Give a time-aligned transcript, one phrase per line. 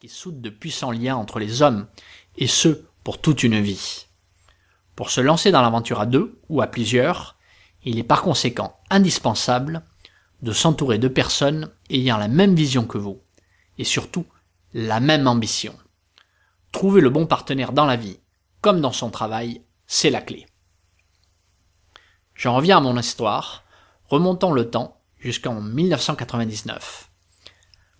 [0.00, 1.86] qui soude de puissants liens entre les hommes,
[2.36, 4.06] et ce, pour toute une vie.
[4.96, 7.36] Pour se lancer dans l'aventure à deux ou à plusieurs,
[7.84, 9.84] il est par conséquent indispensable
[10.42, 13.20] de s'entourer de personnes ayant la même vision que vous,
[13.78, 14.26] et surtout
[14.72, 15.76] la même ambition.
[16.72, 18.18] Trouver le bon partenaire dans la vie,
[18.60, 20.46] comme dans son travail, c'est la clé.
[22.34, 23.62] J'en reviens à mon histoire,
[24.06, 27.10] remontant le temps jusqu'en 1999.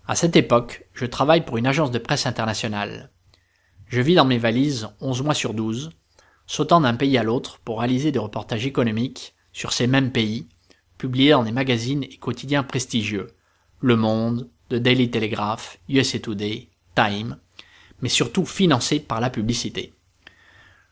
[0.07, 3.11] À cette époque, je travaille pour une agence de presse internationale.
[3.87, 5.93] Je vis dans mes valises 11 mois sur 12,
[6.47, 10.47] sautant d'un pays à l'autre pour réaliser des reportages économiques sur ces mêmes pays,
[10.99, 13.29] publiés dans des magazines et quotidiens prestigieux.
[13.81, 17.39] Le Monde, The Daily Telegraph, USA Today, Time,
[18.03, 19.95] mais surtout financés par la publicité.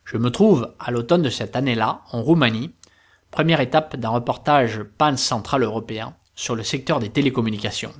[0.06, 2.70] Je me trouve, à l'automne de cette année-là, en Roumanie,
[3.30, 7.92] première étape d'un reportage pan-central européen sur le secteur des télécommunications.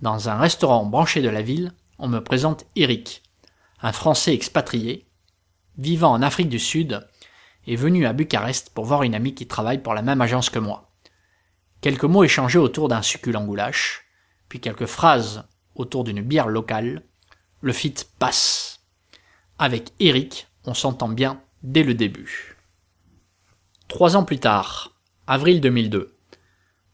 [0.00, 3.22] Dans un restaurant branché de la ville, on me présente Eric,
[3.80, 5.06] un Français expatrié,
[5.78, 7.06] vivant en Afrique du Sud,
[7.66, 10.58] et venu à Bucarest pour voir une amie qui travaille pour la même agence que
[10.58, 10.90] moi.
[11.80, 14.04] Quelques mots échangés autour d'un succulent goulash,
[14.48, 17.02] puis quelques phrases autour d'une bière locale,
[17.60, 18.80] le fit passe.
[19.58, 22.56] Avec Eric, on s'entend bien dès le début.
[23.88, 24.92] Trois ans plus tard,
[25.26, 26.13] avril 2002.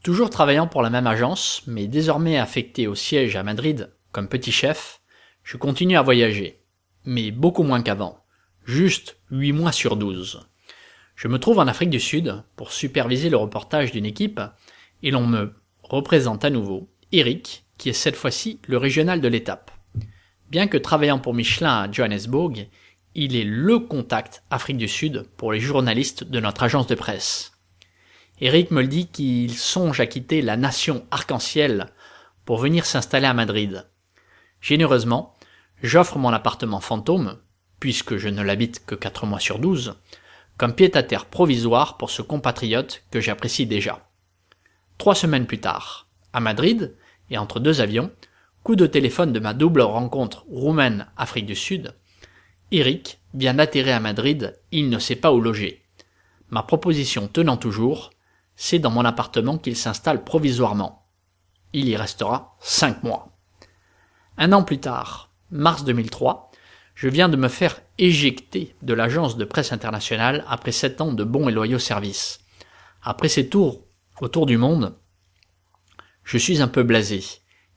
[0.02, 4.50] Toujours travaillant pour la même agence, mais désormais affecté au siège à Madrid comme petit
[4.50, 5.02] chef,
[5.44, 6.62] je continue à voyager,
[7.04, 8.24] mais beaucoup moins qu'avant,
[8.64, 10.40] juste huit mois sur douze.
[11.16, 14.40] Je me trouve en Afrique du Sud pour superviser le reportage d'une équipe
[15.02, 19.70] et l'on me représente à nouveau Eric, qui est cette fois-ci le régional de l'étape.
[20.48, 22.68] Bien que travaillant pour Michelin à Johannesburg,
[23.14, 27.52] il est le contact Afrique du Sud pour les journalistes de notre agence de presse.
[28.42, 31.86] Eric me le dit qu'il songe à quitter la nation arc-en-ciel
[32.46, 33.86] pour venir s'installer à Madrid.
[34.62, 35.34] Généreusement,
[35.82, 37.38] j'offre mon appartement fantôme,
[37.80, 39.94] puisque je ne l'habite que quatre mois sur douze,
[40.56, 44.08] comme pied-à-terre provisoire pour ce compatriote que j'apprécie déjà.
[44.96, 46.96] Trois semaines plus tard, à Madrid,
[47.30, 48.10] et entre deux avions,
[48.62, 51.94] coup de téléphone de ma double rencontre roumaine-Afrique du Sud,
[52.72, 55.82] Eric vient d'atterrir à Madrid, il ne sait pas où loger.
[56.50, 58.10] Ma proposition tenant toujours,
[58.62, 61.06] c'est dans mon appartement qu'il s'installe provisoirement.
[61.72, 63.34] Il y restera cinq mois.
[64.36, 66.50] Un an plus tard, mars 2003,
[66.94, 71.24] je viens de me faire éjecter de l'agence de presse internationale après sept ans de
[71.24, 72.40] bons et loyaux services.
[73.02, 73.80] Après ces tours
[74.20, 74.94] autour du monde,
[76.22, 77.24] je suis un peu blasé,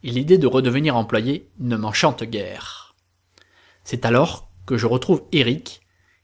[0.03, 2.94] et l'idée de redevenir employé ne m'enchante guère.
[3.85, 5.79] C'est alors que je retrouve Eric,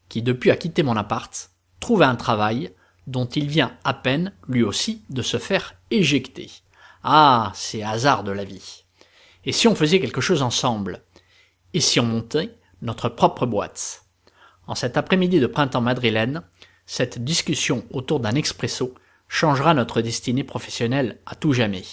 [0.10, 2.74] qui depuis a quitté mon appart, trouve un travail
[3.10, 6.52] dont il vient à peine, lui aussi, de se faire éjecter.
[7.04, 8.84] Ah, c'est hasard de la vie.
[9.46, 11.04] Et si on faisait quelque chose ensemble?
[11.74, 14.06] Et si on montait notre propre boîte?
[14.68, 16.44] En cet après-midi de printemps madrilène,
[16.86, 18.94] cette discussion autour d'un expresso
[19.28, 21.86] changera notre destinée professionnelle à tout jamais.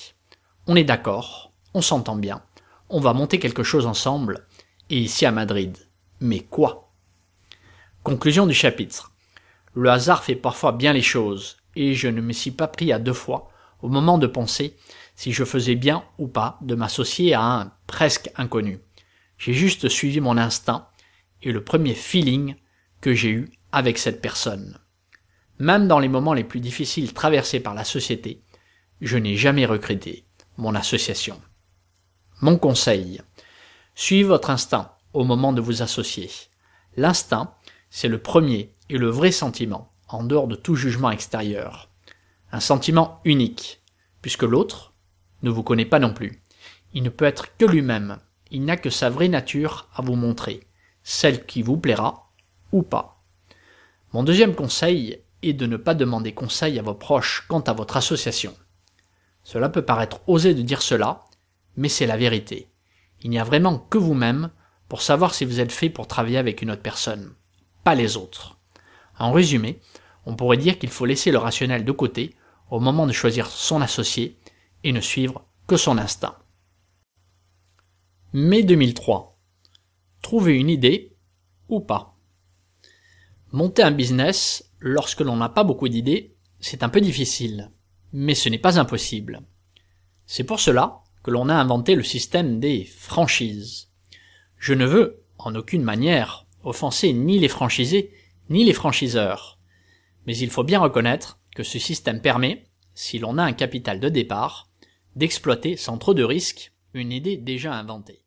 [0.66, 2.42] On est d'accord, on s'entend bien,
[2.90, 4.46] on va monter quelque chose ensemble,
[4.90, 5.76] et ici à Madrid.
[6.20, 6.90] Mais quoi?
[8.02, 9.12] Conclusion du chapitre.
[9.76, 12.98] Le hasard fait parfois bien les choses, et je ne me suis pas pris à
[12.98, 13.50] deux fois,
[13.82, 14.74] au moment de penser
[15.16, 18.80] si je faisais bien ou pas de m'associer à un presque inconnu.
[19.36, 20.88] J'ai juste suivi mon instinct
[21.42, 22.54] et le premier feeling
[23.02, 24.78] que j'ai eu avec cette personne.
[25.58, 28.42] Même dans les moments les plus difficiles traversés par la société,
[29.02, 30.24] je n'ai jamais regretté
[30.56, 31.38] mon association.
[32.40, 33.20] Mon conseil.
[33.94, 36.30] Suivez votre instinct au moment de vous associer.
[36.96, 37.54] L'instinct,
[37.90, 41.90] c'est le premier et le vrai sentiment, en dehors de tout jugement extérieur.
[42.52, 43.82] Un sentiment unique,
[44.22, 44.94] puisque l'autre
[45.42, 46.42] ne vous connaît pas non plus.
[46.94, 48.18] Il ne peut être que lui-même,
[48.50, 50.66] il n'a que sa vraie nature à vous montrer,
[51.02, 52.32] celle qui vous plaira
[52.72, 53.22] ou pas.
[54.12, 57.96] Mon deuxième conseil est de ne pas demander conseil à vos proches quant à votre
[57.96, 58.54] association.
[59.42, 61.24] Cela peut paraître osé de dire cela,
[61.76, 62.70] mais c'est la vérité.
[63.22, 64.50] Il n'y a vraiment que vous-même
[64.88, 67.34] pour savoir si vous êtes fait pour travailler avec une autre personne,
[67.84, 68.55] pas les autres.
[69.18, 69.80] En résumé,
[70.26, 72.34] on pourrait dire qu'il faut laisser le rationnel de côté
[72.70, 74.36] au moment de choisir son associé
[74.84, 76.36] et ne suivre que son instinct.
[78.32, 79.38] Mai 2003.
[80.22, 81.16] Trouver une idée
[81.68, 82.16] ou pas.
[83.52, 87.70] Monter un business lorsque l'on n'a pas beaucoup d'idées, c'est un peu difficile,
[88.12, 89.42] mais ce n'est pas impossible.
[90.26, 93.88] C'est pour cela que l'on a inventé le système des franchises.
[94.58, 98.12] Je ne veux, en aucune manière, offenser ni les franchisés,
[98.50, 99.58] ni les franchiseurs.
[100.26, 102.64] Mais il faut bien reconnaître que ce système permet,
[102.94, 104.70] si l'on a un capital de départ,
[105.14, 108.25] d'exploiter sans trop de risques une idée déjà inventée.